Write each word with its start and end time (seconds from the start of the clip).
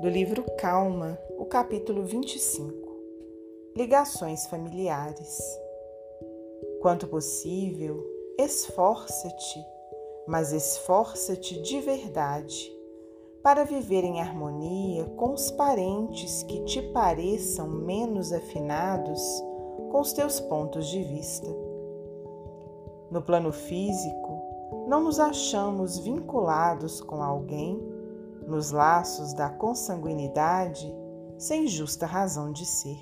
do 0.00 0.08
livro 0.08 0.44
Calma, 0.56 1.18
o 1.36 1.44
capítulo 1.44 2.04
25 2.04 2.88
Ligações 3.76 4.46
familiares. 4.46 5.40
Quanto 6.80 7.08
possível, 7.08 8.06
esforça-te, 8.38 9.58
mas 10.28 10.52
esforça-te 10.52 11.60
de 11.62 11.80
verdade, 11.80 12.72
para 13.42 13.64
viver 13.64 14.04
em 14.04 14.20
harmonia 14.20 15.04
com 15.16 15.32
os 15.32 15.50
parentes 15.50 16.44
que 16.44 16.62
te 16.64 16.80
pareçam 16.92 17.66
menos 17.68 18.32
afinados 18.32 19.20
com 19.90 20.00
os 20.00 20.12
teus 20.12 20.38
pontos 20.38 20.86
de 20.86 21.02
vista. 21.02 21.48
No 23.10 23.20
plano 23.20 23.50
físico, 23.50 24.42
não 24.86 25.02
nos 25.02 25.18
achamos 25.18 25.98
vinculados 25.98 27.00
com 27.00 27.20
alguém 27.20 27.87
nos 28.48 28.70
laços 28.70 29.34
da 29.34 29.50
consanguinidade 29.50 30.92
sem 31.36 31.66
justa 31.68 32.06
razão 32.06 32.50
de 32.50 32.64
ser. 32.64 32.98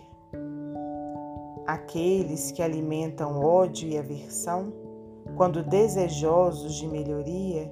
Aqueles 1.67 2.51
que 2.51 2.63
alimentam 2.63 3.41
ódio 3.41 3.89
e 3.89 3.97
aversão, 3.97 4.73
quando 5.37 5.63
desejosos 5.63 6.75
de 6.75 6.87
melhoria, 6.87 7.71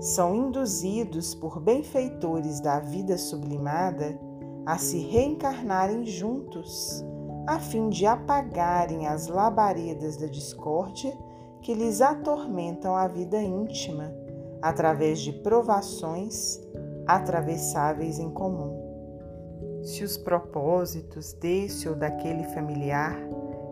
são 0.00 0.34
induzidos 0.34 1.34
por 1.34 1.60
benfeitores 1.60 2.60
da 2.60 2.80
vida 2.80 3.16
sublimada 3.16 4.18
a 4.66 4.76
se 4.78 4.98
reencarnarem 4.98 6.04
juntos, 6.04 7.04
a 7.46 7.58
fim 7.58 7.88
de 7.88 8.06
apagarem 8.06 9.06
as 9.06 9.26
labaredas 9.26 10.16
da 10.16 10.26
discórdia 10.26 11.16
que 11.60 11.74
lhes 11.74 12.00
atormentam 12.00 12.94
a 12.94 13.08
vida 13.08 13.40
íntima, 13.40 14.12
através 14.60 15.20
de 15.20 15.32
provações 15.32 16.60
atravessáveis 17.06 18.18
em 18.18 18.30
comum. 18.30 18.92
Se 19.82 20.04
os 20.04 20.16
propósitos 20.16 21.32
desse 21.32 21.88
ou 21.88 21.94
daquele 21.96 22.44
familiar 22.44 23.16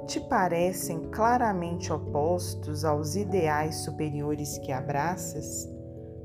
te 0.06 0.18
parecem 0.18 1.02
claramente 1.10 1.92
opostos 1.92 2.84
aos 2.84 3.14
ideais 3.14 3.76
superiores 3.76 4.58
que 4.58 4.72
abraças, 4.72 5.68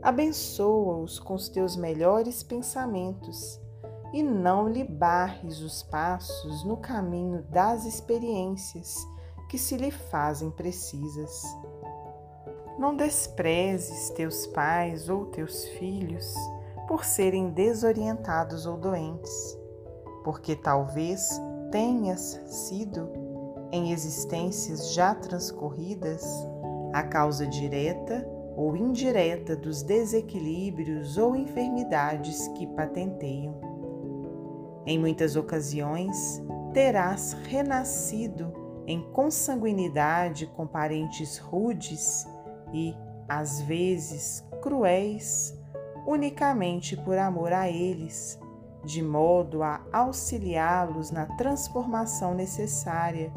abençoa-os 0.02 1.20
com 1.20 1.36
os 1.36 1.50
teus 1.50 1.76
melhores 1.76 2.42
pensamentos 2.42 3.61
e 4.11 4.23
não 4.23 4.67
lhe 4.67 4.83
barres 4.83 5.59
os 5.59 5.83
passos 5.83 6.64
no 6.66 6.78
caminho 6.78 7.44
das 7.52 7.86
experiências 7.86 8.95
que 9.50 9.58
se 9.58 9.78
lhe 9.78 9.92
fazem 9.92 10.50
precisas. 10.50 11.44
Não 12.80 12.95
desprezes 12.95 14.09
teus 14.11 14.48
pais 14.48 15.09
ou 15.09 15.28
teus 15.28 15.66
filhos 15.70 16.33
por 16.88 17.03
serem 17.03 17.50
desorientados 17.50 18.66
ou 18.66 18.78
doentes, 18.78 19.58
porque 20.23 20.55
talvez 20.55 21.30
tenhas 21.72 22.42
sido, 22.45 23.09
em 23.72 23.92
existências 23.92 24.94
já 24.94 25.14
transcorridas, 25.16 26.23
a 26.94 27.03
causa 27.03 27.45
direta 27.45 28.25
ou 28.55 28.75
indireta 28.77 29.55
dos 29.55 29.83
desequilíbrios 29.83 31.17
ou 31.17 31.36
enfermidades 31.36 32.47
que 32.50 32.66
patenteiam. 32.67 33.59
Em 34.86 34.97
muitas 34.97 35.36
ocasiões, 35.36 36.42
terás 36.73 37.33
renascido 37.49 38.53
em 38.88 39.02
consanguinidade 39.11 40.45
com 40.47 40.66
parentes 40.67 41.38
rudes 41.38 42.25
e, 42.72 42.95
às 43.27 43.61
vezes, 43.61 44.45
cruéis 44.61 45.53
unicamente 46.06 46.95
por 46.95 47.17
amor 47.17 47.52
a 47.52 47.70
eles, 47.70 48.39
de 48.84 49.02
modo 49.02 49.64
a 49.64 49.81
auxiliá-los 49.92 51.10
na 51.10 51.26
transformação 51.38 52.33
necessária 52.33 53.33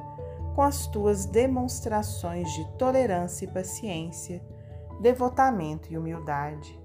com 0.54 0.62
as 0.62 0.86
tuas 0.86 1.24
demonstrações 1.24 2.52
de 2.52 2.68
tolerância 2.76 3.44
e 3.44 3.48
paciência, 3.48 4.42
devotamento 5.00 5.92
e 5.92 5.96
humildade. 5.96 6.78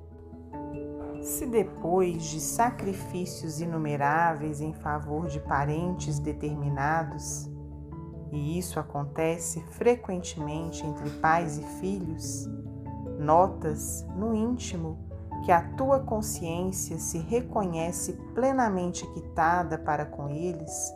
Se 1.21 1.45
depois 1.45 2.23
de 2.25 2.39
sacrifícios 2.39 3.59
inumeráveis 3.59 4.61
em 4.61 4.73
favor 4.73 5.27
de 5.27 5.39
parentes 5.39 6.19
determinados, 6.19 7.50
e 8.31 8.57
isso 8.57 8.79
acontece 8.79 9.61
frequentemente 9.71 10.85
entre 10.85 11.09
pais 11.21 11.57
e 11.57 11.63
filhos, 11.79 12.47
notas 13.17 14.05
no 14.15 14.33
íntimo 14.33 15.12
que 15.43 15.51
a 15.51 15.61
tua 15.75 15.99
consciência 15.99 16.97
se 16.97 17.17
reconhece 17.17 18.13
plenamente 18.33 19.05
quitada 19.13 19.77
para 19.77 20.05
com 20.05 20.29
eles, 20.29 20.93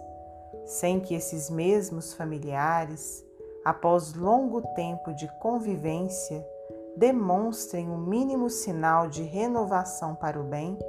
sem 0.65 0.99
que 0.99 1.13
esses 1.13 1.49
mesmos 1.49 2.13
familiares, 2.13 3.25
após 3.63 4.13
longo 4.13 4.61
tempo 4.73 5.13
de 5.13 5.27
convivência, 5.39 6.45
demonstrem 6.95 7.89
o 7.89 7.93
um 7.93 7.97
mínimo 7.97 8.49
sinal 8.49 9.07
de 9.07 9.21
renovação 9.21 10.15
para 10.15 10.39
o 10.39 10.43
bem, 10.43 10.79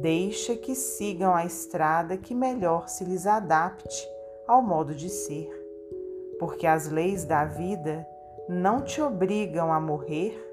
deixa 0.00 0.54
que 0.54 0.74
sigam 0.74 1.34
a 1.34 1.44
estrada 1.44 2.16
que 2.16 2.34
melhor 2.34 2.88
se 2.88 3.04
lhes 3.04 3.26
adapte 3.26 4.06
ao 4.46 4.62
modo 4.62 4.94
de 4.94 5.08
ser, 5.08 5.50
porque 6.38 6.66
as 6.66 6.88
leis 6.88 7.24
da 7.24 7.44
vida 7.44 8.06
não 8.48 8.82
te 8.82 9.00
obrigam 9.00 9.72
a 9.72 9.80
morrer 9.80 10.46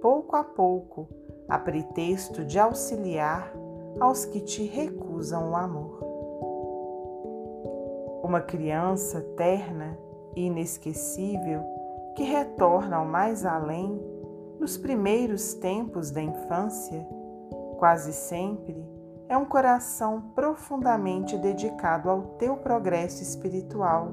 pouco 0.00 0.34
a 0.34 0.42
pouco 0.42 1.08
a 1.50 1.58
pretexto 1.58 2.44
de 2.44 2.60
auxiliar 2.60 3.52
aos 3.98 4.24
que 4.24 4.40
te 4.40 4.62
recusam 4.64 5.50
o 5.50 5.56
amor. 5.56 5.98
Uma 8.22 8.40
criança 8.40 9.20
terna 9.36 9.98
e 10.36 10.46
inesquecível 10.46 11.62
que 12.14 12.22
retorna 12.22 12.98
ao 12.98 13.04
mais 13.04 13.44
além 13.44 14.00
nos 14.60 14.78
primeiros 14.78 15.54
tempos 15.54 16.12
da 16.12 16.22
infância, 16.22 17.04
quase 17.78 18.12
sempre 18.12 18.86
é 19.28 19.36
um 19.36 19.44
coração 19.44 20.20
profundamente 20.34 21.36
dedicado 21.36 22.08
ao 22.08 22.22
teu 22.38 22.56
progresso 22.56 23.22
espiritual, 23.22 24.12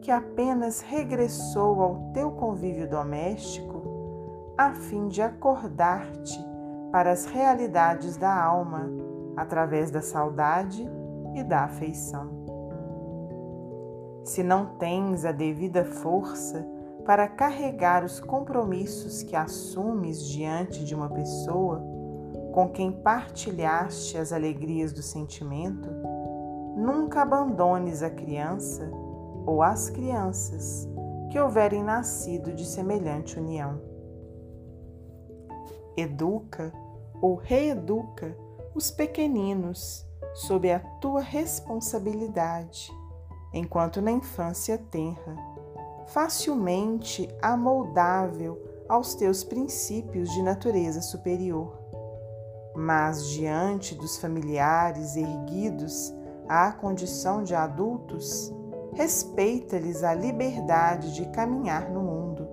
que 0.00 0.10
apenas 0.10 0.80
regressou 0.80 1.80
ao 1.80 2.10
teu 2.12 2.32
convívio 2.32 2.88
doméstico 2.88 3.82
a 4.56 4.72
fim 4.72 5.08
de 5.08 5.20
acordar-te 5.20 6.53
para 6.94 7.10
as 7.10 7.24
realidades 7.24 8.16
da 8.16 8.32
alma 8.32 8.88
através 9.36 9.90
da 9.90 10.00
saudade 10.00 10.88
e 11.34 11.42
da 11.42 11.64
afeição. 11.64 12.30
Se 14.22 14.44
não 14.44 14.76
tens 14.76 15.24
a 15.24 15.32
devida 15.32 15.84
força 15.84 16.64
para 17.04 17.26
carregar 17.26 18.04
os 18.04 18.20
compromissos 18.20 19.24
que 19.24 19.34
assumes 19.34 20.24
diante 20.24 20.84
de 20.84 20.94
uma 20.94 21.08
pessoa 21.08 21.84
com 22.52 22.68
quem 22.68 22.92
partilhaste 22.92 24.16
as 24.16 24.32
alegrias 24.32 24.92
do 24.92 25.02
sentimento, 25.02 25.90
nunca 26.76 27.22
abandones 27.22 28.04
a 28.04 28.10
criança 28.10 28.88
ou 29.44 29.64
as 29.64 29.90
crianças 29.90 30.88
que 31.32 31.40
houverem 31.40 31.82
nascido 31.82 32.52
de 32.52 32.64
semelhante 32.64 33.36
união. 33.36 33.80
Educa 35.96 36.72
ou 37.24 37.36
reeduca 37.36 38.36
os 38.74 38.90
pequeninos 38.90 40.06
sob 40.34 40.70
a 40.70 40.78
tua 40.78 41.22
responsabilidade, 41.22 42.92
enquanto 43.50 44.02
na 44.02 44.10
infância 44.10 44.76
tenra, 44.76 45.34
facilmente 46.04 47.26
amoldável 47.40 48.62
aos 48.86 49.14
teus 49.14 49.42
princípios 49.42 50.28
de 50.32 50.42
natureza 50.42 51.00
superior. 51.00 51.80
Mas 52.76 53.26
diante 53.28 53.94
dos 53.94 54.18
familiares 54.18 55.16
erguidos 55.16 56.12
à 56.46 56.72
condição 56.72 57.42
de 57.42 57.54
adultos, 57.54 58.52
respeita-lhes 58.92 60.04
a 60.04 60.12
liberdade 60.12 61.14
de 61.14 61.24
caminhar 61.30 61.88
no 61.88 62.02
mundo, 62.02 62.46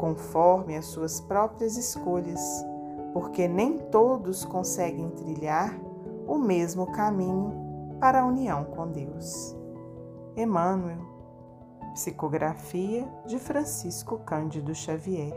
conforme 0.00 0.76
as 0.76 0.86
suas 0.86 1.20
próprias 1.20 1.76
escolhas 1.76 2.40
porque 3.12 3.48
nem 3.48 3.78
todos 3.78 4.44
conseguem 4.44 5.10
trilhar 5.10 5.78
o 6.26 6.38
mesmo 6.38 6.90
caminho 6.92 7.52
para 8.00 8.20
a 8.20 8.26
união 8.26 8.64
com 8.64 8.88
Deus. 8.88 9.56
Emmanuel, 10.36 10.98
Psicografia 11.92 13.06
de 13.26 13.38
Francisco 13.38 14.18
Cândido 14.20 14.74
Xavier. 14.74 15.34